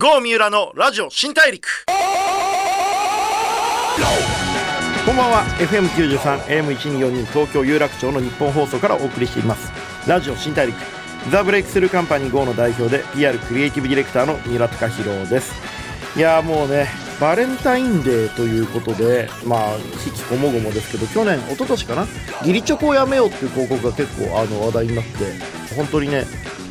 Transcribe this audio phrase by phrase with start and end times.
[0.00, 1.66] 郷三浦のラジオ新大陸。
[5.04, 5.42] こんばんは。
[5.58, 9.72] FM93 AM1242 東京有楽町の日本放送からお送りしています。
[10.08, 10.76] ラジオ新大陸。
[11.32, 15.52] ザ・ブレイクスルーカンパニー GO の代表で PR クリエイティブディレクターの三浦貴弘です。
[16.16, 16.86] いやーもうね
[17.20, 19.78] バレンタインデーということでまあ悲
[20.14, 22.06] 喜こもごもですけど去年一昨年かな？
[22.42, 25.10] 義理チョコをやめようっていう広告が結構あの話題になって
[25.74, 26.24] 本当にね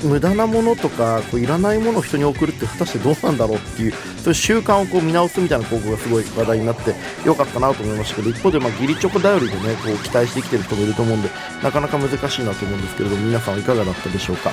[0.03, 6.93] 無駄なものとかこういらないものを人に送るって果たしてどうなんだろうっていうそういう習慣をこう見直すみたいな広告がすごい話題になって
[7.25, 11.29] よかったなと思いましたけど一方でまあ義理チョコ頼りでねこう期待してきてる人もいると思うんで
[11.63, 14.51] なかなか難しいなと思うんですけれども皆さんはいかがだったでしょうか。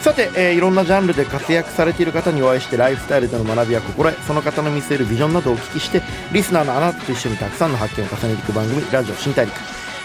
[0.00, 9.54] さて、えーいろんなジャンルで活躍されている方にお会いしてライフスタイルでの学びや心得その方の見据えるビジョンなどをお聞きしてリスナーのあなたと一緒にたくさんの発見を重ねていく番組ラジオ新大陸。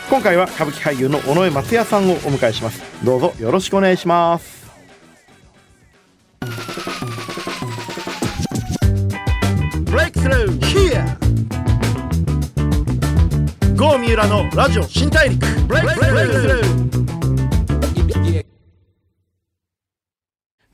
[0.09, 2.81] 今回は歌舞伎俳優の尾上松也さんをお迎えします。
[3.03, 4.66] どうぞよろしくお願いします。
[10.27, 11.17] ブレイクスルー Here
[13.77, 16.87] 郷三浦のラジオ新大陸ブレイクスルー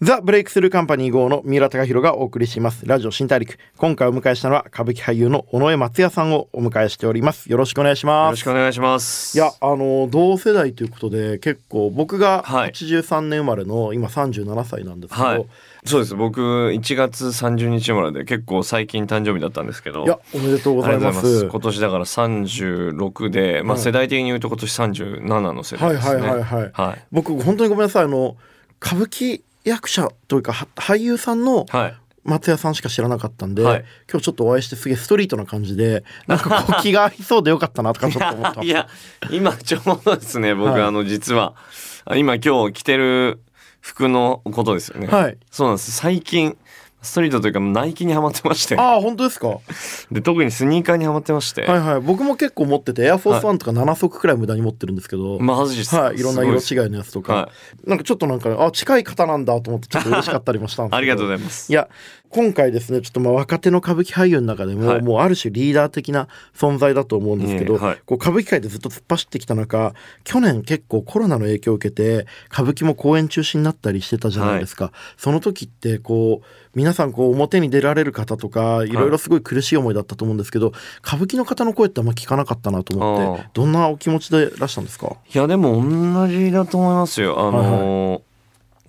[0.02, 2.86] ザ・ブレイクスルーカンパニー GO の三浦貴弘がお送りします。
[2.86, 3.58] ラジオ新大陸。
[3.78, 7.50] 今回お迎えしたのは歌舞伎俳優の尾上松也さんをお迎えしております。
[7.50, 8.44] よろしくお願いしますすろし。
[8.44, 9.38] くお願いします。
[9.38, 15.46] いや、あの、同世代ということで、結構僕がはい83年生まれの今37歳なんですけど、はい。
[15.86, 16.16] そうです。
[16.16, 20.06] 僕、1月30日生まれで結構最近誕生日だったんですけど。
[20.06, 21.14] いや、おめでとうございま。
[21.14, 21.46] すす。
[21.48, 26.22] 今年だから36で、まあはい世代的に言うと今年37の世代ですね。
[26.22, 27.06] はいはいはいはいはい。
[27.12, 28.06] 僕、本当にごめんなさい。
[28.06, 28.38] あの、
[28.82, 31.96] 歌舞伎役者というか、は俳優さんのはい。
[32.24, 38.64] 松也さんしか知らなかったんで、はい今日ちょっとお会いしてすげえストリートな感じで、 なんかこう気が合いそうでよかったなとかちょっと思った。
[38.64, 38.88] いや、
[39.30, 41.56] 今ちょうどですね、僕、はいあの、実は、
[42.06, 43.42] あ今今日着てる
[43.84, 45.08] 服のことですよね。
[45.08, 45.38] はい。
[45.52, 45.92] そうなんです。
[45.92, 46.58] 最近、
[47.02, 48.78] ストリートというかナイキにハマってまして。
[48.78, 49.48] ああ、本当ですか？
[49.50, 49.60] は
[50.10, 51.66] で、特にスニーカーにハマってまして。
[51.66, 52.00] いはい。
[52.00, 56.02] 僕も結構持ってて、エアフォースワンとか7足くらい無駄に持ってるんですけど、マジですか？
[56.04, 56.16] はい。
[56.18, 57.50] いろんな色違いのやつとか、は
[57.86, 60.96] なんかちょっとなんか、あ、近い方なんだと思ってちょっと嬉しかったりもしたんですけど。
[60.98, 61.70] ありがとうごいざいます。
[61.70, 61.90] いや、
[62.34, 65.02] 今回ですね、ちょっとまあ若手の歌舞伎俳優の中でも、はい。
[65.04, 67.98] もうある種リーダー的な存在だと思うんですけど、はい。
[68.06, 74.92] こう歌舞伎界でずっと突っ走ってきた中、去年結構コロナの影響を受けて、歌舞伎も公演中止になったりしてたじゃないですか。
[75.16, 78.92] その時って、こう、皆さんこう表に出られる方とか、い。
[78.92, 80.74] ろいろすごい苦しい思いだったと思うんですけど、
[81.06, 85.18] 歌舞伎の方の声ってあんま聞かなかったなと思ってどんなお気持ちでいらしたんですか？
[85.34, 87.40] いやでも同じだと思いますよ。
[87.40, 88.22] あのー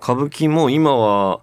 [0.02, 1.40] 歌舞伎も今は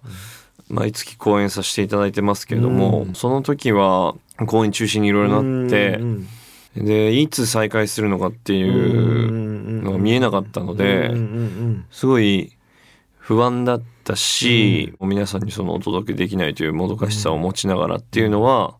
[0.72, 3.14] 毎月公演させていただいてますけれども、うん。
[3.14, 4.14] その時は
[4.46, 6.28] 公演中止にいろいろなってうん
[6.74, 12.56] でいつ再開するのかっていうのが見えなかったのでうんうんうんすごい
[13.18, 18.74] 不安だったし、皆さんにそのお届けできないというもどかしさを持ちながらっていうのは、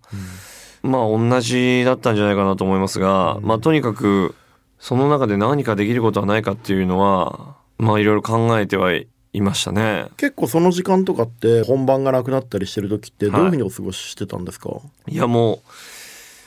[0.83, 4.35] まあ同じだったんじゃないかなと思いますが、まあとにかく
[4.81, 9.07] その中で何かできることはないかっていうのはまあいろいろ考えてはい
[9.41, 10.09] ましたね。
[10.17, 14.71] 結構その時間とかって本番がなくなったりしてる時ってどういうふうにお過ごししてたんですか、
[15.09, 15.59] いやもう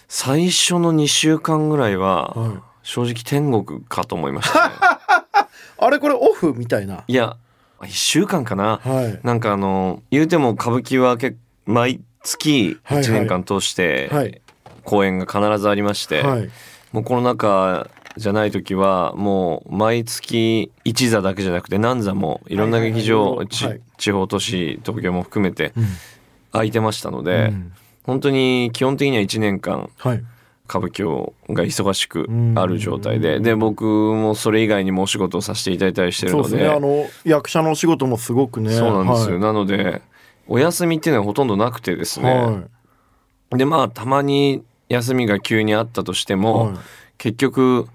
[0.07, 4.75] 最初の2週間ぐらいははい正直天国かと思いましたね。
[5.79, 7.03] あれこれオフみたいな？
[7.07, 7.37] いや
[7.81, 8.79] 1週間かな。
[8.83, 9.19] はい。
[9.23, 14.41] なんかあの言うても歌舞伎は結毎月はいはい1年間通してはい。
[14.83, 16.49] 公演が必ずありまして、はい。
[16.91, 23.41] もうコロナ禍じゃない時はもう毎月1座だけじゃなくて何座もいろんな劇場、
[23.97, 25.85] 地方都市東京も含めてうん。
[26.51, 27.73] 空いてましたので、うん。
[28.03, 30.23] 本当に基本的には1年間はい。
[30.67, 36.49] 歌舞伎をが忙しくある状態で、うんで僕もそれ以外にもお仕事をさせていただいたりしてるので。
[36.49, 36.75] そうですね。
[36.75, 38.71] あの役者のお仕事もすごくね。
[38.71, 39.41] そうなんですよ、はい。
[39.41, 40.01] なので
[40.47, 42.63] お休みっていうのはほとんどなくてですね、は
[43.53, 43.57] い。
[43.57, 46.75] でまあたまに休みが急にあったとしても、はい
[47.17, 47.87] 結局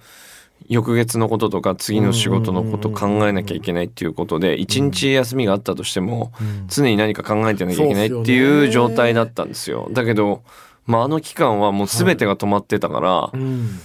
[0.69, 6.67] 翌月のこととか次の仕事のこと考えなきゃいけないっていうことで一日休みがあったとしてもうん。
[6.69, 9.89] 常に何か考えてなきゃいけないっていうね状態だったんですよ。
[9.93, 10.43] だけど、
[10.87, 13.81] まあ、あの期間はもう全てが止まってたからうん。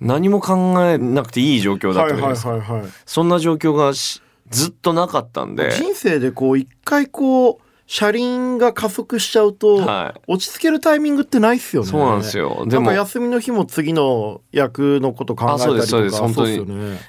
[0.00, 3.02] 何も考えなくていい状況だったじゃないです。
[3.04, 11.88] そんな状況がしずっとなかったんで、人生でこう一回こう車輪が加速しちゃうと、はい落ち着けるタイミングってないっすよね。
[11.88, 12.66] そうなんですよ。
[12.68, 16.58] でも休みの日も次の役のこと考えたりとかあそうですそうです本当に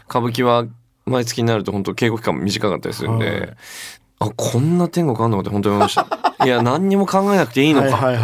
[0.10, 0.66] 歌舞伎は
[1.06, 3.54] 毎月になると本当稽古期間も短かったりするんで、はい
[4.22, 6.08] あこんな天国あんのかって本当に思いました。
[6.46, 8.16] いや何にも考えなくていいのかって、はい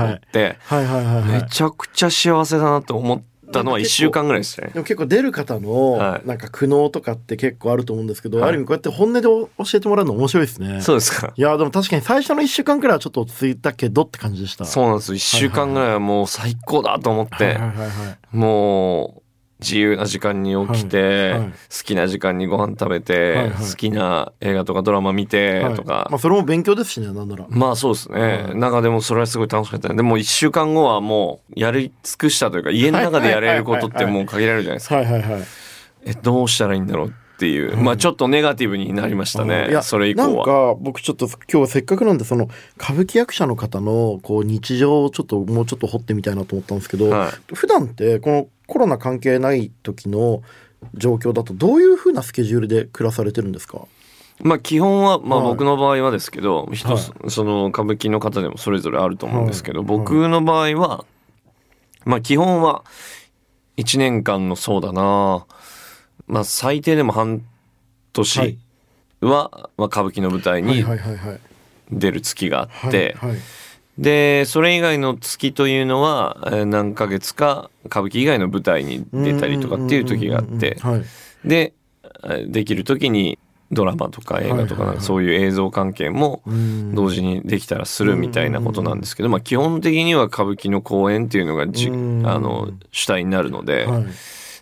[0.86, 3.22] はいはいめちゃくちゃ幸せだなと思っ
[3.60, 4.72] ったのは1週間ぐらいでしたね。
[4.74, 6.28] でも結構出る方のはい。
[6.28, 8.50] なんか苦悩とかって結構あると思うんですけど、はい。
[8.50, 10.81] ある意味こうやって本音で教えてもらうの面白いですね。
[10.81, 11.34] そうですか。
[11.36, 14.66] いやでも確かに最初の1週間くらいはちょっと落ち着いたけどって感じでした。
[14.66, 15.13] そうなんです。
[15.13, 18.36] 1週間ぐらいはもう最高だと思って、はいはいはいはい。
[18.36, 19.22] もう
[19.65, 21.39] 自由な時間に起きて、はい。
[21.39, 21.51] はい。
[21.51, 23.69] 好きな時間にご飯食べて、はいはい。
[23.69, 25.73] 好きな映画とかドラマ見てはい。
[25.73, 27.45] とか、まあそれも勉強ですしねなんなら。
[27.50, 28.56] まあそうですね、はい。
[28.56, 29.95] なんかでもそれはすごい楽しかったね。
[29.95, 34.97] でも1週間後はもうやり尽くしたというか家の中でやれることってもう限られるじゃないですか。
[34.97, 35.41] はいはいはい。
[36.06, 40.45] えどうしたらいいんだろうっていう、まあちょっとネガティブになりましたね、いやそれ以降なんは。
[40.45, 47.53] か僕ちょっと今日せっかくなんでその歌舞伎役者の方のこう日常をちょっともうちょっと掘ってみたいなと思ったんですけど、はい。
[47.53, 50.41] 普段ってこのコロナ関係ない時の
[50.93, 53.81] 状況だとどういうふうなスケジュールで暮らされてるんですか？
[54.41, 55.47] まあ基本は、まあはい。
[55.49, 56.97] 僕の場合はですけど、人は
[57.29, 59.87] その歌舞伎の方でもそれぞれあると思うんですけど、はい。
[59.87, 61.05] 僕の場合は、
[62.05, 62.83] まあ基本は
[63.77, 65.45] 1年間のそうだな、
[66.27, 67.42] まあ最低でも半はい。
[68.13, 68.57] 年
[69.22, 71.39] は、まあ歌舞伎の舞台はいにはいはいはい。
[71.92, 73.38] 出る月があはいって、はい
[73.98, 81.04] で、それ以外の月というのは、えー何ヶ月か歌舞伎以外の舞台に出たりとかっていう時があって、はい。
[81.48, 81.74] で、
[82.24, 83.38] えーできる時に
[83.71, 84.88] ドラマとか映画とかはい。
[84.88, 86.94] はいはいそういう映像関係もうん。
[86.95, 92.28] 同時にできたらするみたいなことなんですけど、まあ基本的には歌舞伎の公演っていうのがじうん。
[92.28, 94.06] あの主体になるので、はい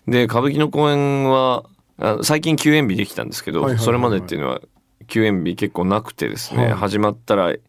[0.06, 1.64] で歌舞伎の公演は
[1.98, 4.60] あ最近休演日できたんですけど、それまでっていうのは
[5.06, 6.72] 休演日結構なくてですね、はい。
[6.72, 7.60] 始まったら例え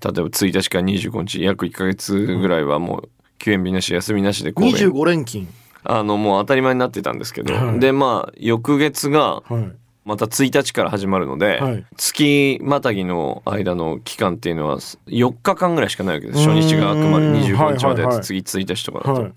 [0.00, 4.72] ば1日から25日約1ヶ月ぐらいはもう休演日なし休みなしで公演。
[4.72, 5.46] 25連勤。
[5.84, 7.80] あのもう当たり前になってたんですけど、はい。
[7.80, 9.72] でまあ翌月がはい。
[10.04, 11.84] また1日から始まるので、はい。
[11.96, 16.48] 月またぎの間の期間っていうのは4日間ぐらいしかないわけです。
[16.48, 19.32] 初日があくまでうーん25日までやって次1日とかだと、はい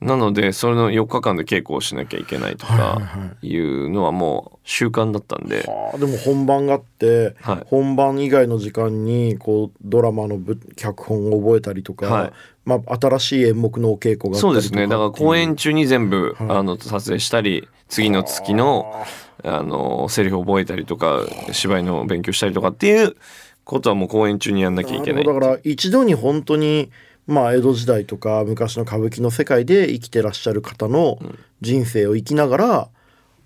[0.00, 7.66] なのでそれの4日間で稽古をしなきゃいけないとかはいいうのはもう習慣だったんで、はあでも本番があって、はい。
[7.66, 12.32] 本番以外の時間にこうドラマのぶ脚本を覚えたりとか、はい。
[12.64, 14.86] まあ、新しい演目のお稽古がそうですね。
[14.86, 16.50] だから公演中中に全部、はい。
[16.58, 19.06] あの撮影したり次の月のあ。
[19.44, 21.20] のセリフ覚えたりとか
[21.52, 23.16] 芝居の勉強したりとかっていう
[23.64, 26.90] ことはもう公演中にやんなきゃいけないだから一度に本当に
[27.28, 31.18] まあ江戸時代とか昔の歌舞伎の世界で生きてらっしゃる方の
[31.60, 32.88] 人生を生きながら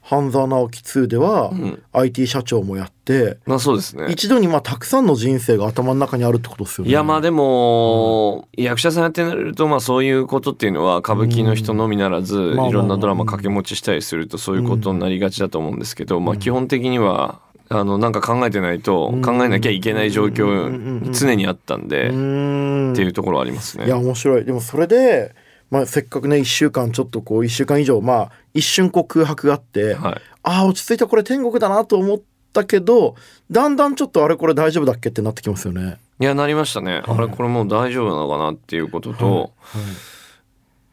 [0.00, 1.82] 半沢直樹2ではん。
[1.92, 4.06] IT 社長もやって、まあそうですね。
[4.10, 6.90] 一度にまあたくさんの人生が頭の中にあるってことですよね。
[6.90, 17.40] いやまあでも、役者さんやってなるとまあそういうことっていうのは歌舞伎の人のみならず、いろんなドラマ掛け持ちしたりするとそういうことになりがちだと思うんですけど、まあ基本的には
[17.72, 23.86] あのなんか考えてないと考えなきゃいけない状況に常にあったんで、っていうところはありますね。
[23.86, 24.44] いや面白い。
[24.44, 25.34] でもそれで、
[25.70, 30.20] まあ、せっかくね1週間ちょっとこう1週間以上まあ一瞬こう空白があって、はい。
[30.44, 32.20] ああ落ち着いたこれ天国だなと思っ
[32.52, 33.16] たけど
[33.50, 35.98] だんだんちょっとあれこれ大丈夫だっけってなってきますよね。
[36.20, 39.52] いやなりましたね、あれこれもう大丈夫なのかなっていうことと、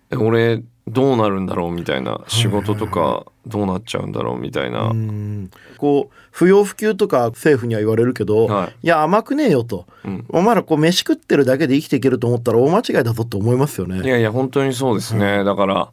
[0.09, 5.51] え俺どうなるんだろうみたいな仕事とかどうなっちゃうんだろうみたいな、うん。
[5.77, 8.87] こう不要不急とか政府には言われるけど、はい。
[8.87, 10.25] いや甘くねえよと、うん。
[10.29, 14.01] お前らこう飯食ってるだけで生きていけると思ったら大間違いだぞって思いますよね。
[14.01, 15.91] いやいや本当にそうですね、だから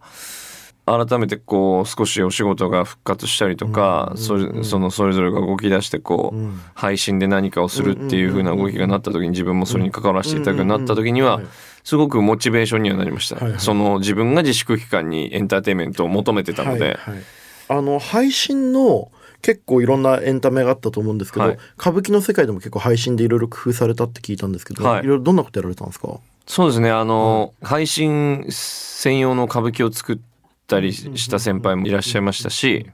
[0.87, 6.61] 改めてこう少しお仕事が復活したりとか、そのそれぞれが動き出してこう、ん。
[6.75, 11.51] 配信で何かをするっていう風な動きがなった時に自分もそれに関わらせていただくようになった時にはうんうんうん
[11.87, 13.61] すごくモチベーションにはなりました、はいはい。
[13.61, 17.23] その自分が自粛期間にエンターテインメントを求めてたので、はいはい
[17.69, 19.11] あの配信の
[19.43, 21.59] 結構いろんなエンタメがあったと思うんですけど、はい。
[21.79, 25.05] 歌舞伎の世界でも結構配信でいろいろ工夫されたって聞いたんですけど、はい。
[25.05, 26.21] い、ろいろどんなことやられたんですか？
[26.47, 26.91] そうですね。
[26.91, 30.19] あの、配信専用の歌舞伎を作っ
[30.67, 32.87] たりした先輩もいらっしゃいましたし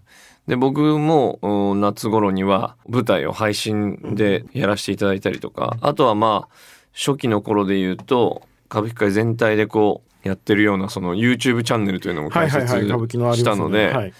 [0.47, 6.55] で僕もうん夏頃には舞台を配信でやらせていただいたりとかあとはまあ
[6.93, 14.15] 初期の頃で言うと歌舞伎界全体でこうやってるようなその YouTube チャンネルというのも開設したので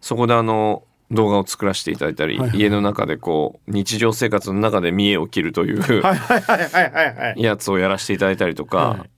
[0.00, 6.02] そこであの動画を作らせていただいたり、はいはい家の中でこう日常生活の中で見栄を切るという
[7.36, 9.10] やつをやらせていただいたりとか、はい。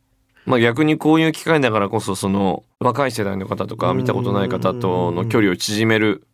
[0.45, 6.27] まあ逆にこういう機会だからこそその若い世代の方とか見たことない方との距離を縮める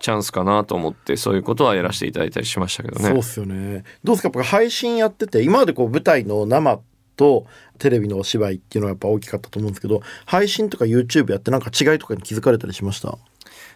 [0.00, 3.08] チャンスかなと思ってそういうことはやらせていただいたりしましたけどね。
[3.08, 3.84] そうっすよね。
[4.02, 4.42] どうですか？
[4.42, 6.80] 配信やってて今までこう舞台の生
[7.20, 7.46] と
[7.78, 13.18] テレビのお芝居っていうのはやっぱ大きかったと思うんですけど配信とか YouTube やってなんか違いとかに気づかれたりしました？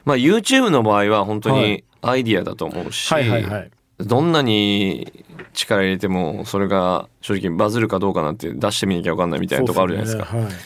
[0.05, 1.85] まあ YouTube の場合は本当はにい。
[2.01, 3.71] アイディアだと思うし、はいはいはい。
[3.99, 10.31] どんなに力入れてもそれが正直バズるかどうかなんて出してみなきゃ分かんないみたいなとこあるじゃないですか。
[10.31, 10.57] そうっよね。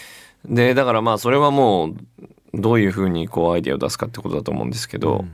[0.44, 1.97] でだからまあそれはもう
[2.54, 5.25] どういうふうにこうアイデアを出すかってことだと思うんですけど、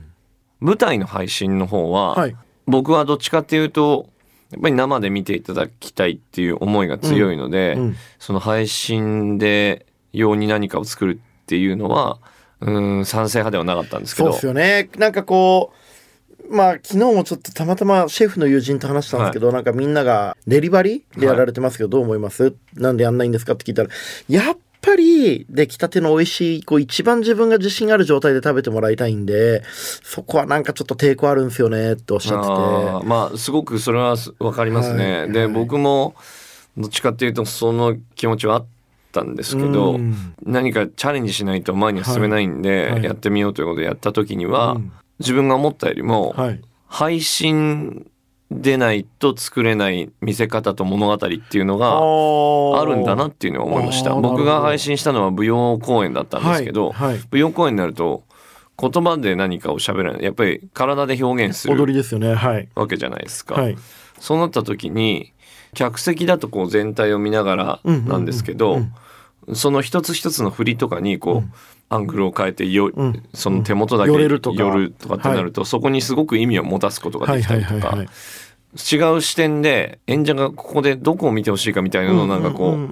[0.59, 2.35] 舞台の配信の方は、はい。
[2.67, 4.09] 僕はどっちかっていうと
[4.51, 7.95] やっぱり生で見ていただきたいっていう思いが強いので、うん。
[8.19, 12.19] その配信で用に何かを作るっていうのは
[12.61, 14.27] うん賛成派ではなかったんですけど。
[14.27, 14.89] そうですよね。
[14.97, 23.89] なんかこうまあ昨日もちょっとたまたまシェフの友人と話したんですけど、なんかみんながデリバリーでやられてますけどどう思います、なんでやんないんですかって聞いたら
[24.27, 29.63] やっぱり出来たての美味しいこう一番自分が自信ある状態で食べてもらいたいんで
[30.03, 33.07] そこはなんかちょっと抵抗あるんですよねっておっしゃってて。
[33.07, 35.27] まあすごくそれは分かりますね。
[35.27, 35.47] で、はい。
[35.47, 35.53] はい。
[35.53, 36.15] 僕も
[36.77, 38.65] どっちかっていうとその気持ちはあっ
[39.11, 40.35] たんですけど、うん。
[40.43, 42.91] 何かチャレンジしないと前には進めないんで、はい。
[42.93, 43.03] はい。
[43.03, 44.91] やってみようということでやった時には、うん。
[45.19, 46.61] 自分が思ったよりも、はい。
[46.87, 48.07] 配信
[48.51, 54.13] でないと作れない見せ方と物語っていうのがああるんだなっていうのは思いました。
[54.13, 57.21] 僕が配信したのは舞踊公演だったんですけど、はいはい。
[57.31, 58.23] 舞踊公演になると
[58.79, 60.23] 言葉で何かを喋らない。
[60.23, 62.35] やっぱり体で表現する踊りですよね。
[62.35, 62.69] はい。
[62.75, 63.77] わけじゃないですか、はい。
[64.19, 65.33] そうなった時に
[65.73, 68.75] 客席だとこう全体を見ながらなんですけど、
[69.47, 69.55] うん。
[69.55, 71.53] その一つ一つの振りとかにこう、うん
[71.89, 73.23] アングルを変えてよ、うん。
[73.33, 74.63] その手元だけ寄れるとか。
[74.63, 78.07] 寄るとかってなると、そこにすごく意味を持たすことがはいできたりとかはいはいはい
[78.75, 82.89] 違う視点で演者がここでどこを見てほしいかみたいなのをなんかこう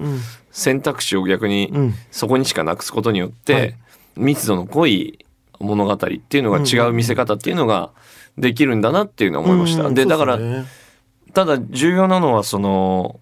[0.50, 1.94] 選択肢を逆にうん。
[2.10, 3.74] そこにしかなくすことによっはて
[4.16, 4.20] い。
[4.20, 5.18] 密度の濃い
[5.60, 7.90] 物語っていうのが違う見せ方っていうのが
[8.38, 9.84] できるんだなっていうのは思いました。
[9.84, 9.94] うん。
[9.94, 10.38] でだから
[11.34, 13.20] ただ重要なのはその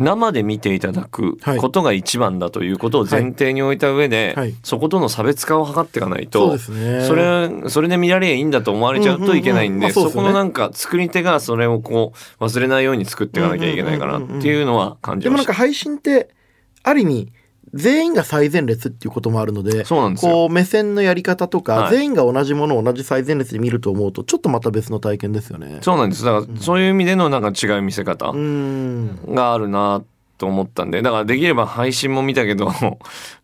[0.00, 1.58] 生で見ていただくはい。
[1.58, 4.54] ことが一番だということを前提に置いた上で、はい。
[4.62, 7.04] そことの差別化を図っていかないとですね。
[7.06, 9.86] それそれで見られりゃいいんだと思われちゃうといけないんうんうんうん。
[9.86, 10.28] でまあそうですよね。
[10.28, 15.24] そこのなんか作り手がそれをこう忘れないように作っていかなきゃいけないかなっていうのは感じました。
[15.24, 16.30] でもなんか配信って
[16.82, 17.32] ある意味
[17.72, 20.32] 全員が最前列っていうこともあるのでそうなんですよ。
[20.32, 21.90] こう目線のやり方とか、はい。
[21.90, 25.78] 全員が同じものを同じ最前列で見ると思うとちょっとまた別の体験ですよね。
[25.82, 26.24] そうなんです。
[26.24, 30.02] だからそういう意味でのなんか違う見せ方があるな
[30.40, 32.72] と思ったんでだからできれば配信も見たけど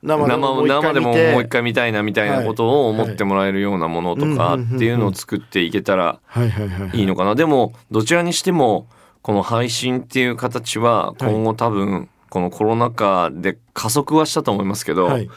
[0.03, 6.99] 生でももう一回見たいなみたいなことを思ってもらえるようなものとかっていうのを作っていけたらはいはいはいはい。
[6.99, 7.35] いいのかな。
[7.35, 8.89] でもどちらにしても
[9.21, 15.31] この配信っていう形は今後多分このコロナ禍で加速はしたと思いますけど、はい。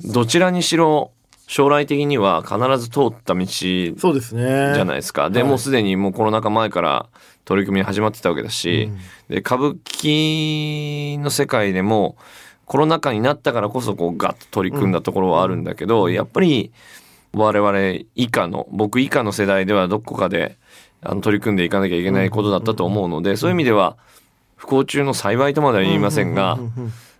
[0.00, 1.12] どちらにしろ
[1.46, 5.30] 将来的には必ず通った道じゃないですか。
[5.30, 5.48] ではい。
[5.48, 7.06] もうすでにもうコロナ禍前から
[7.44, 8.90] 取り組み始まってたわけだし、
[9.28, 12.16] で歌舞伎の世界でも
[12.64, 16.72] コロナ禍になったからこそこうガッと取り組んだところはあるんだけど、やっぱり
[17.34, 20.58] 我々以下の僕以下の世代ではどこかで
[21.02, 23.96] あの取り組んでいかなきゃいけないことだったと思うので、そういう意味では
[24.56, 26.58] 不幸中の幸いとまでは言いませんが、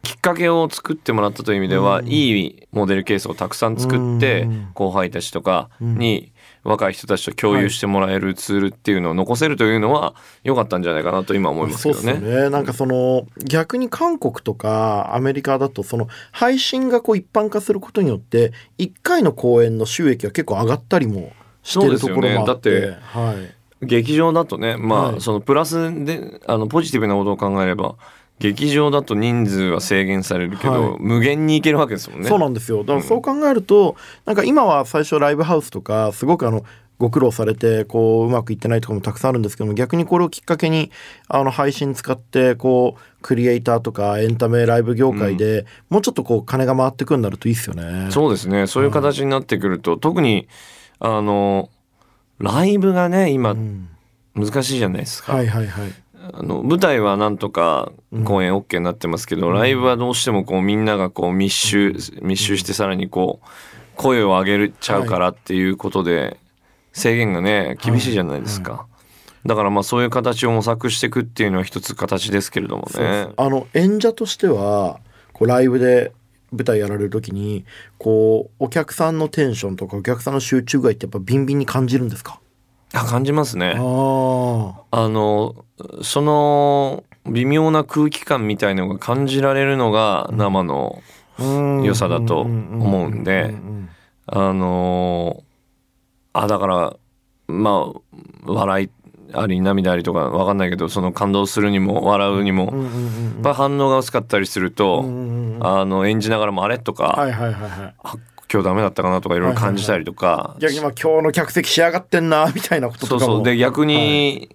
[0.02, 12.30] きっかけを作ってもらったという意味では、うんいいモデルケースをたくさん作って、うん後輩たちとかに、若い人たちと共有してもらえるツールっていうのを残せるというのは良かったんじゃないかなと今思いますそうですけどね。
[12.30, 22.70] よねなんかその逆に韓国とかアメリカだとその配信がこう一般化することによって1回の公演の収益が結構上がったりもしてるところもあって。
[22.70, 22.98] そうですよね。
[23.00, 25.20] はい劇場だとねまあ、はい。
[25.20, 27.96] そのプラスであのポジティブなことを考えれば
[28.38, 30.98] 劇場だと人数は制限されるけど、はい。
[31.00, 32.28] 無限に行けるわけですもんね。
[32.28, 32.84] そうなんですよ。
[32.84, 36.64] だからそう考えると、なんか今は最初ライブハウスとかすごくあの
[36.98, 40.90] ご苦労されてこううまくいってないとかもたくさんあるんですけども逆にこれをきっかけに
[41.28, 48.10] あの配信使ってこうクリエイターとかエンタメライブ業界でもうちょっとこう金が回ってくるんなるといいですよね。
[48.10, 48.66] そうですね。
[48.66, 50.48] そういう形になってくると、特に
[50.98, 51.68] あの
[52.38, 53.88] ライブがね今うん
[54.34, 55.32] 難しいじゃないですか。
[55.34, 55.92] はいはいはい。
[56.32, 57.92] あの舞台はなんとか
[58.24, 63.46] 公演 OK になってますけど、ライブはどうしてもこうみんながこう密集密集してさらにこう
[63.96, 66.38] 声を上げちゃうからっていうことで
[66.92, 68.86] 制限がね厳しいじゃないですか。
[69.46, 73.28] だからまあそういう形を模索していくっていうのは一つ形ですけれどもね。
[73.36, 74.98] あの演者としては
[75.32, 76.12] こうライブで
[76.56, 77.64] 舞台やられる時に
[77.98, 82.40] こうお客さんのテンションとかお客さんの集中具合ってやっぱビンビンに感じるんですか？
[82.94, 83.74] あ感じますね。
[83.76, 85.64] ああの
[86.02, 91.02] その微妙な空気感みたいのが感じられるのが生の
[91.38, 93.54] あ良さだと思うんで
[94.26, 95.42] あの
[96.32, 96.96] あだから
[97.48, 98.00] まあ
[98.46, 98.90] 笑い
[99.32, 102.74] あり涙ありとかわかんないけどその感動するにも笑うにも、やっ
[103.42, 105.00] ぱ反応が薄かったりすると、
[105.60, 108.14] あの演じながらもあれとか、はいはいはいはいあ
[108.52, 113.20] 今日ダメだったかなとかいろいろ感じたりとか、逆にまあ今日の客席仕上がってんなみたいなこととかも。
[113.20, 113.44] そうそう。
[113.44, 114.54] で逆に、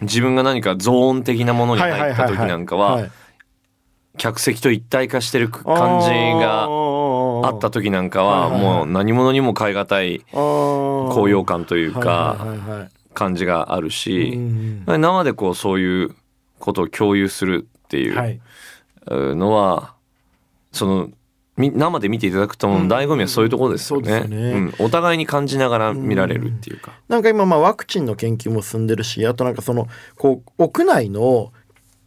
[0.00, 3.10] 自分が何かゾーン的なものに入った時なんかは、はい
[4.16, 14.38] 客席と一体化してる感じがあった時なんかはもう何者にも代え難い高揚感というか感じがあるし
[14.86, 16.14] 生でこうそういう
[16.58, 19.94] ことを共有するっていうのは
[20.70, 21.10] その
[21.56, 24.74] 生で見ていただくと醍醐味はそういうところですよね,、うん。
[24.78, 31.52] お互いに感じながら見られるっていうか、うん、なんか今まあワクチンの研究も進んでるしあとなんかそのこう屋内の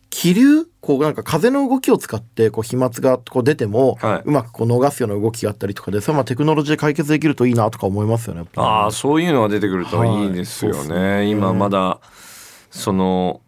[0.09, 8.45] 気流こうなんか風の動きを使ってこう飛沫がこう出ても、うまくこう逃すような動きがあったりとかでそれまあテクノロジーで解決できるといいなとか思いますよね。
[8.55, 10.95] ああそういうのが出てくるといいですよね。
[10.95, 11.99] はい、今まだ
[12.71, 13.41] その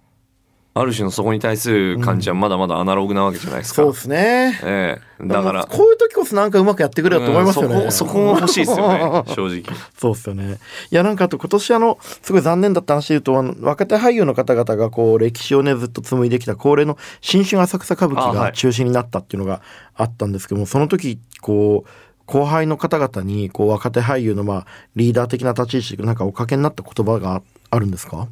[0.73, 3.81] ある種のそこに対する感じはまだまだアナログなわけじゃないですか。
[3.83, 4.57] そうですね。
[4.63, 5.65] ええだから。
[5.65, 7.75] こういう時こそなんかうまくやってくれよと思いますよね。
[7.75, 9.63] うん、そこ、そこも欲しいですよね、 正直。
[9.97, 10.59] そうですよね。
[10.89, 19.61] いや、なんかあと今年あの、すごい残念だった話で言うと、あの若手俳優の方々がこう、歴史をね、ずっと紡いできた恒例の新春浅草歌舞伎が中止になったっていうのが
[19.95, 21.89] あったんですけども、はい、その時、こう、
[22.25, 28.27] 後輩の方々に、こう、若手俳優のまあ、リーダー的な立ち位置でなんかおかけになった言葉があるんですか？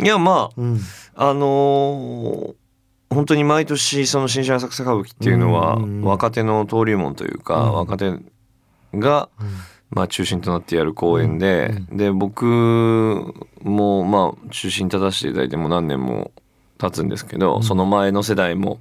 [0.00, 0.80] いやまあ、うん、
[1.14, 2.54] あのー、
[3.10, 8.12] 本当に毎年その新春浅草歌舞伎っていうのは若手の登竜門というか、若手
[8.94, 9.28] が、
[9.90, 12.44] まあ、中心となってやる公演で、で僕
[13.62, 16.30] もまあ中心立たせていただいても何年も
[16.78, 18.80] 経つんですけど、その前の世代も。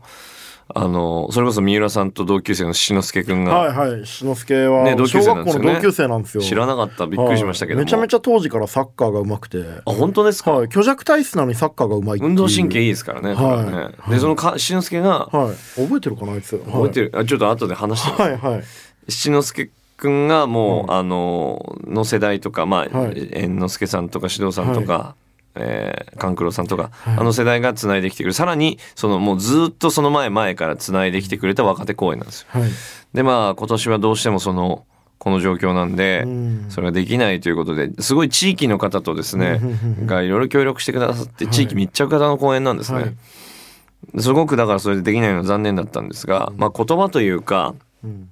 [0.76, 6.44] あのそれこそ三浦さんと同級生の志の輔君がはいはい志の輔は、ね、同級生なんですよ、ね、同級生なんですよ。
[6.44, 7.08] 知らなかった。
[7.08, 9.64] びっくりしましたけど、はい、めちゃめちゃ当時からサッカーがうまくて。
[9.86, 16.58] あ本当ですか、はい、虚弱体質なのにサッカーがうまい運動神経いいですからねはい、でそのか志の輔が、はい、覚えてるかなあいつ。
[16.58, 18.64] 覚えてる、あちょっと後で話してはいはい。
[19.10, 25.16] 志の輔君がもう、あのの世代とかまあ、はい、猿之助さんとか獅童さんとか、
[25.60, 32.48] えー、勘九郎さんとか、はい、あの世代がつないできてくるさらにそのもうずっとその前前からつないできてくれた若手公演なんですよ。
[32.50, 32.70] はい、
[33.14, 34.86] でまあ今年はどうしてもその
[35.18, 36.28] この状況なんで、
[36.70, 39.60] それができないということですごい地域の方とですね
[40.06, 43.02] がいろいろ協力してくださって地域密着型の公演なんですね。
[43.02, 48.30] はい、すごくだからそれでできないのは残念だったんですが、まあ、言葉というか、うん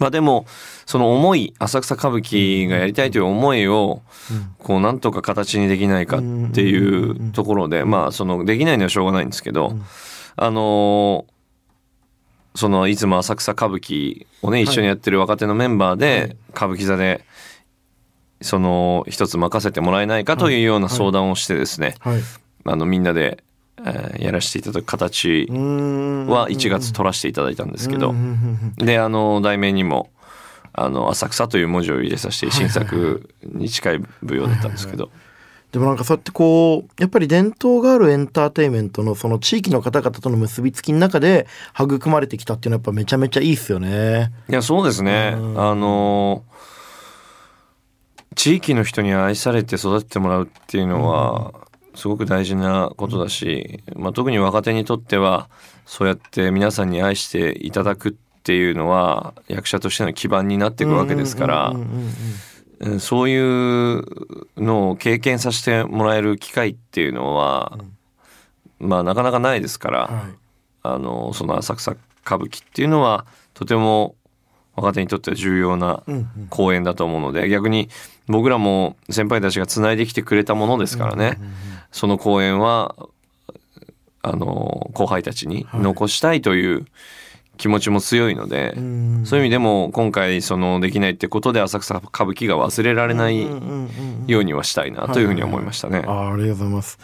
[0.00, 0.46] まあでも
[0.86, 4.02] その思い浅草歌舞伎がやりたいという思いを
[4.58, 6.20] こうなんとか形にできないかっ
[6.52, 9.76] ていうところでまあそのできないのはしょうがないんですけど
[10.36, 11.26] あの
[12.54, 17.24] そのいつも浅草歌舞伎をね一緒にやってる若手のメンバーで歌舞伎座で
[18.40, 21.94] その一つ任せてもらえないかというような相談をしてですね
[22.64, 23.44] あのみんなで
[23.86, 28.14] えー、やらせていただく形は1月取らせていただいたんですけど。
[28.76, 30.10] であの題名にも
[30.72, 34.72] 「あの浅草」という文字を入れさせて新作に近い舞踊だったん。
[34.72, 35.10] ですけど。
[35.72, 35.96] でもなん。
[35.96, 44.32] かそうやってこうやっぱり伝統があるエンターテインメントのその地域の方々との結びつきの中で育まれてきたっていうのはやっぱめちゃめちゃいいっすよね。
[44.48, 45.34] いやそうですね。
[45.56, 46.44] あの
[48.34, 51.52] 地域の人に愛されて育ててもらうっていうのは、
[52.00, 55.50] すごく大事なことだし、まあ、特に若手にとっては
[55.84, 61.76] そうやって皆さんに愛していただくっていうのは役者としての基盤になっていくわけですから
[63.00, 64.02] そういう
[64.56, 67.78] のを経験させてもらえる機会っていうのは、
[68.78, 70.34] まあなかなかないですから、はい、
[70.84, 71.92] あのその浅草
[72.24, 74.14] 歌舞伎っていうのはとても
[74.74, 76.02] 若手にとっては重要な
[76.48, 77.90] 公演だと思うので、逆に
[78.26, 81.38] 僕らも先輩たちがつないできてくれたものですからね、
[81.92, 82.94] その公演は
[84.22, 86.86] あの後輩たちに残したいという
[87.56, 93.46] 気持ちも強いので、はい、そういう意味でも今回そのできないってことで浅草歌舞伎が忘れられない
[94.26, 96.02] ようにはしたいなというふうに思いましたね。
[96.06, 96.98] あありがとうございます。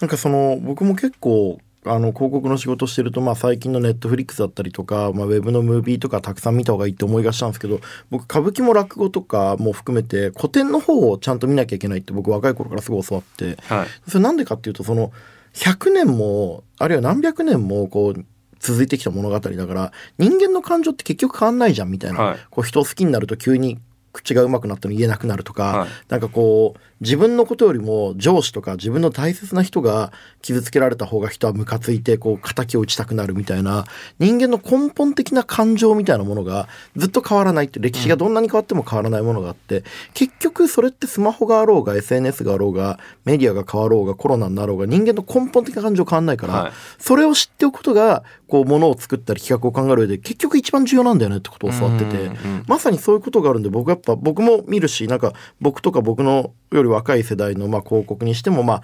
[0.00, 15.10] なんかその僕も結構あの広告の仕事してると、まあ、最近のネットフリックスだったりとか、まあ、ウェブのムービーとかたくさん見た方がいいって思いがしたんですけど僕歌舞伎も落語とかも含めて古典の方をちゃんと見なきゃいけないって僕若い頃からすごい教わって、はい、それなんでかっていうとその
[15.54, 18.24] 100年もあるいは何百年もこう
[18.58, 23.78] 続いてきた物語だから人間の感情って結局変わんないじゃんみたいな、はい、こう人を好きになると急に
[24.12, 33.84] 口がうまくなったの言えなくなるとか、はい、なんかこう自分のことよりも上司とか自分の大切な人が傷つけられた方が人はムカついてこう敵を打ちたくなるみたいな
[34.18, 39.84] 人間の根本的な感情みたいなものがずっと変わらないって歴史がどんなに変わっても変わらないものがあって、うん、
[40.14, 52.30] 結局それってスマホがあろうが SNS があろうがメディアが変わろうがコロナになろうが人間の根本的な感情変わんないから、はい、それを知っておくことがこうものを作ったり企画を考える上で結局一番重要なんだよねってことを教わってて、
[52.66, 58.82] まさにそういうことがあるんで僕やっぱ僕も見るしなんか僕とか僕のより若い世代のまあ広告にしてもまあ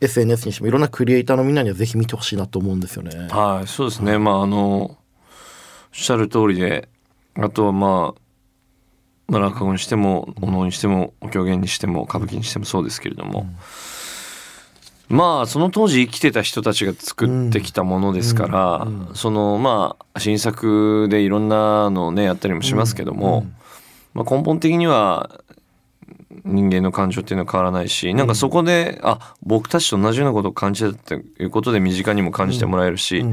[0.00, 3.28] SNS にしてもいろんなクリエイターのみんなにはぜひ見てほしいなと思うんですよね。
[3.30, 4.18] はい、そうですね。
[4.18, 4.96] まあ、あの、おっ
[5.92, 6.88] しゃる通りで、
[7.36, 8.20] あとはまあ、
[9.28, 13.46] まあ、落語にしても、お能にしても、お狂言にしても、歌舞伎にしてもそうですけれども、
[15.08, 23.46] まあ、その当時生きてた人たちが作ってきたものですから、その、まあ、新作でいろんなのをね、やったりもしますけども、
[24.14, 25.40] まあ、根本的には、
[26.48, 33.24] 人間の感情っていうのは変わらないし、なんかそこで、あ、僕たちと同じようなことを感じたっていうことで身近にも感じてもらえるし、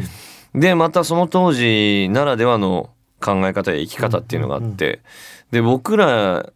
[0.53, 2.89] で、またその当時ならではの
[3.21, 5.01] 考え方や生き方っていうのがあって、
[5.51, 6.51] で、僕ら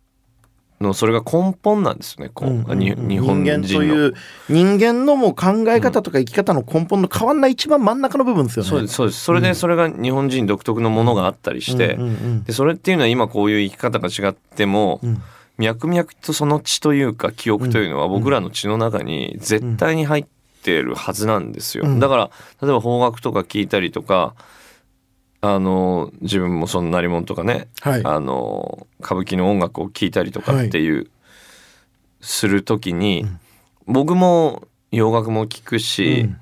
[0.82, 3.62] のそれが根本なんですよね、こう、に日本人の。
[3.62, 4.14] 人間という
[4.48, 8.70] 人間のもう考え方とか生き方の根本の変わんない一番真ん中の部分ですよね。
[8.70, 9.24] そうです、そうです。
[9.24, 15.22] それでそれが日本人独特のものがあったりして、うんうんうんでそれっていうのは今こういう生き方が違っても、ん
[15.60, 20.26] 脈々とその血というか記憶というのは僕らの血の中に絶対に入っ
[20.64, 21.86] てるはずなんですよ。
[21.86, 22.00] うん。
[22.00, 24.36] だから例えば邦楽とか聞いたりとか
[25.42, 28.02] あの自分もその鳴り物とかね、はい。
[28.04, 31.10] あの歌舞伎の音楽を聴いたりとかっていう、
[32.22, 33.26] する時に、
[33.86, 36.36] 僕も洋楽も聴くし、j p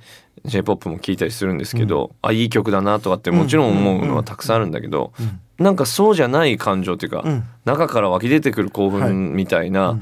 [0.47, 5.13] o p も聴いたりするんですけど、あいい曲だなとかってもちろん思うのはたくさんあるんだけど、
[5.59, 7.43] なんかそうじゃない感情っていうか、ん。
[7.65, 9.99] 中から湧き出てくる興奮みたいな、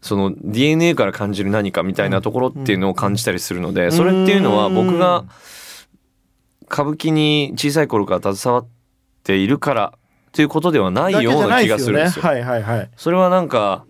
[0.00, 5.24] その DNA から感じる何かみたいなところっていうのを感じたりするので、それっていうのは僕が
[6.70, 8.68] 歌舞伎に小さい頃から携わっ
[9.24, 9.98] ているから
[10.32, 12.24] ということではないような気がするんですよ。
[12.24, 12.90] はいはいはい。
[12.96, 13.84] それはなんか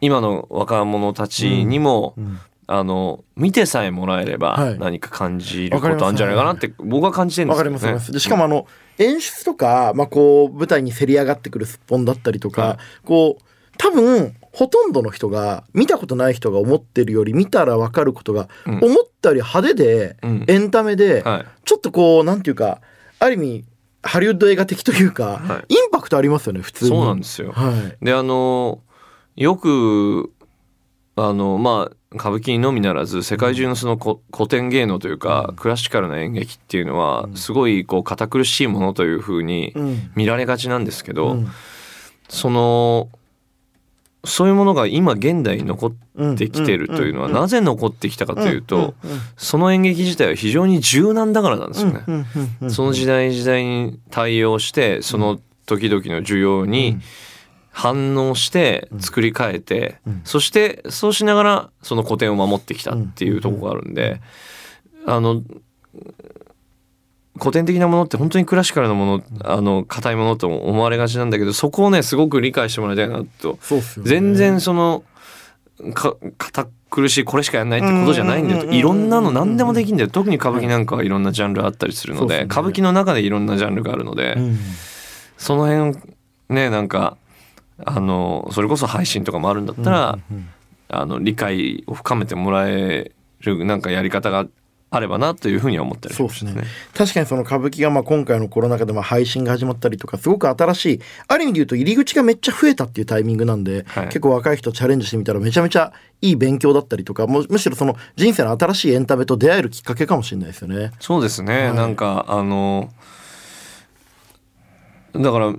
[0.00, 8.12] 今の若者たちにも、んあの見てさえもらえればはい何か感じることあるんじゃないかなって僕は感じてるんでわかります、わかります。
[8.12, 8.66] でしかもあの、
[8.98, 13.42] 演出とか、まあ、こう、舞台にせり上がってくるすっぽんだったりとか、はいこう、
[13.76, 22.80] 多分、ほとんどの人が、見たことない人が思ってるより、見たらわかることが、うん思ったより派手で、うんエンタメで、はいちょっとこう、なんていうか、
[23.18, 23.64] ある意味、
[24.02, 26.90] ハリウッド映画的というか、はインパクトありますよね、普通に。
[26.90, 27.52] そうなんですよ。
[27.52, 28.04] はい。
[28.04, 28.80] であの
[29.34, 30.30] よく
[31.16, 40.10] あのまあ歌舞伎のみならず世界中のそのこ古典芸能というか、クラシカルな演劇っていうのはすごいこう堅苦しいものというふうにうん。
[40.14, 41.48] 見られがちなんですけど、うん。
[42.28, 43.08] その
[44.24, 48.94] そういうものが今現代に残ってきてるというのはなぜ残ってきたかというと、
[49.36, 52.04] その演劇自体は非常に柔軟だからなんですよね。
[52.06, 52.14] うん。
[52.14, 52.26] うん。
[52.62, 52.70] うん。
[52.70, 56.98] その時代時代に対応してその時々の需要に
[57.74, 64.20] 反応して作り変えて、そしてそうしながらその古典を守ってきたっていうところがあるんで、
[65.06, 65.42] あの
[67.36, 73.58] 古典的なものって本当にクラシカルなものあの硬いものと思われがちなんだけどそこをねすごく理解してもらいたいなと。
[73.98, 74.04] ね。
[74.04, 75.02] 全然その
[75.94, 80.10] か堅苦しいこれしかやんないってことじゃないんだようんうんうんうんいろんなの何でもできんだよ。
[80.10, 82.44] 特に歌舞伎なんかはいろんなジャンルあったりするのでね。
[82.44, 84.58] 歌舞伎の中でいろんなジャンルがあるのでうん。
[85.36, 86.14] その辺
[86.50, 87.16] ねなんか
[87.84, 90.18] あのそれこそ配信とかもあるんだったら
[90.88, 94.46] あの理解を深めてもらえるなんかやり方が
[94.90, 96.70] あればなというふうには思ったりしそうですねますね。
[96.96, 110.92] 確かにその歌舞伎がまあ今回のコロナ禍でまあ配信が始まったりとかすごく新しいある意味で言うと入り口がめっちゃ増えたっていうタイミングなんで、はい結構若い人チャレンジしてみたらめちゃめちゃいい勉強だったりとかむむしろその人生の新しいエンタメと出会えるきっかけかもしれないですよね。
[111.00, 112.90] そうですね、はいなんかあの
[115.14, 115.54] だから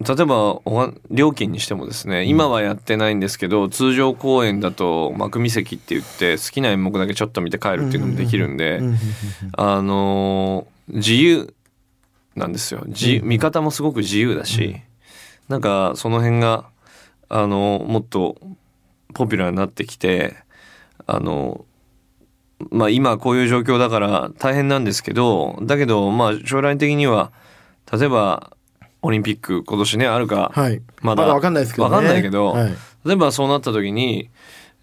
[0.00, 0.60] 例えば
[1.10, 8.98] 料金にしてもですね今はやってないんですけど、通常公演だと幕見席って言って好きな演目だけちょっと見て帰るっていうのもできるんで、うんうんうん
[9.56, 11.54] あの自由
[12.34, 14.76] なんですよ自見方もすごく自由だし、
[15.48, 16.64] なんかその辺が
[17.28, 18.36] あのもっと
[19.14, 20.36] ポピュラーになってきて
[21.06, 21.64] あの
[22.70, 27.32] まあ今こういう状況だから大変なんですけどだけどまあ将来的には
[27.92, 28.52] 例えば
[29.02, 31.26] オリンピック今年ねあるか、はい、まだ。
[31.26, 31.94] わかんないですけどね。
[31.94, 32.74] わかんないけどはい。
[33.04, 34.30] 例えばそうなった時に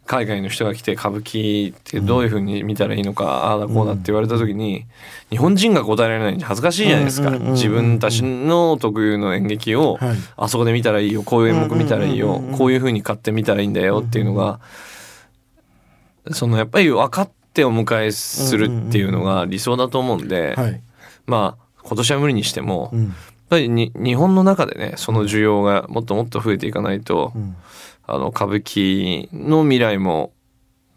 [0.07, 4.85] 海外の人が来て歌舞伎ってどういうふうに見たらいいのか、ああだこうだって言われた時に
[5.29, 10.17] 日本人が答えられないんで恥ずかしいじゃないですか、うんうんうんうん自分たちの特有の演劇を、はい。
[10.37, 14.61] あそこで見たらいいよこういう演目見たらいいよ、うんうんうんうんこういうふうに買ってみたらいいんだよっていうのが、
[16.31, 20.81] そのやっぱり分かってお迎えするっていうのが理想だと思うんで、はい。
[21.25, 23.13] まあ今年は無理にしても、うん
[23.49, 27.55] ぱりに日本の中でねその需要がもっともっと増えていかないと、うん。
[28.09, 30.31] あの歌舞伎の未来も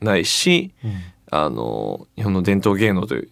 [0.01, 0.93] ないし、うん。
[1.33, 3.29] あの日本の伝統芸能という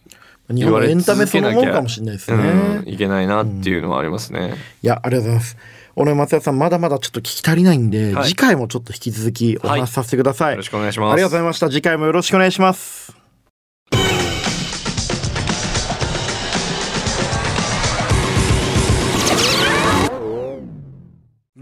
[0.50, 5.56] 日本のエンタメそのものかもしれないですね、うん、いけないなっていうのはありますね、いやありがとうございます。
[5.96, 8.28] 小野松也さんまだまだちょっと聞き足りないんで、はい。
[8.28, 11.12] 次回もちょっと引き続きお話しさせてください、よろしくお願いします。
[11.12, 11.68] ありがとうございました。
[11.68, 13.27] 次回もよろしくお願いします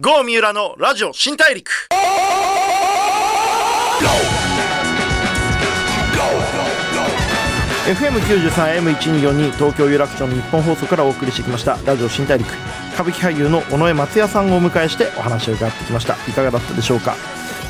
[0.06, 1.68] 郷三浦のラジオ新大陸。
[7.88, 11.76] FM93 M1242 東京有楽町の日本放送からお送りしてきました。
[11.84, 12.48] ラジオ新大陸。
[12.96, 16.14] 歌舞伎俳優の尾上松也さんをお迎えしてお話を伺ってきました。
[16.26, 17.14] いかがだったでしょうか？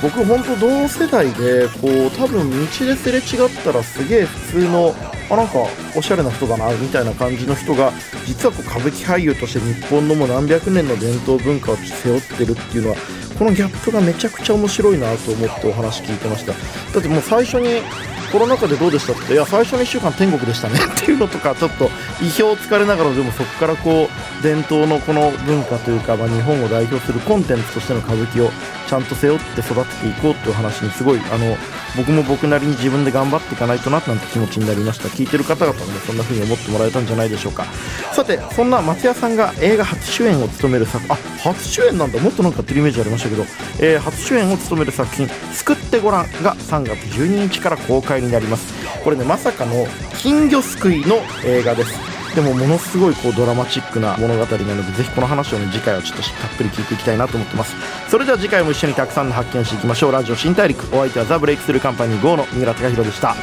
[0.01, 4.95] 僕本当同世代でこう多分道ですれ違ったらすげえ普通の
[5.29, 7.93] あなんかおしゃれな人だなみたいな感じの人が
[8.25, 12.97] 実はこう歌舞伎俳優として日本のもう何百年の伝統文化を背負ってるっていうのは
[13.37, 16.53] このギャップがめちゃくちゃ面白いなと思ってお話聞いてました。
[16.53, 16.59] だ
[17.01, 17.83] ってもう最初に
[18.31, 19.33] コロナ禍でどうでしたって？
[19.33, 21.89] いや最初の1週間天国でしたねっていうのとかちょっと
[22.21, 28.51] 意表をつかれながらでもそこからこう伝統のこの文化というか、まあ、日本を代表するコンテンツとしての歌舞伎を
[28.87, 31.57] ちゃんと背負って育てていこうっていう話にすごいあの
[31.97, 35.09] 僕も僕なりに自分で頑張っていかないとななんて気持ちになりました。
[35.09, 37.65] 聞いてる方々もそんな風に思ってもらえたんじゃないでしょうか。
[38.13, 42.21] さてそんな松也さんが映画初主演を務める作あ初主演なんだ。
[42.21, 43.45] もっとなんかってるイメージありましたけど、
[43.81, 48.73] えー初主演を務める作品「救ってごらん」が3月12日から公開になります。
[49.03, 49.87] これねまさかの
[50.19, 52.16] 金魚すくいの映画です。
[52.37, 57.75] でもものすごいこうドラマチックな物語なのでぜひこの話をね次回はちょっとたっぷり聞いていきたいなと思ってます。
[58.11, 60.13] それでは次回も一緒にたくさんの発見していきましょう。
[60.13, 63.35] ラジオ新大陸お相手はザ・ブレイクスルーカンパニー GO の三浦貴大でした。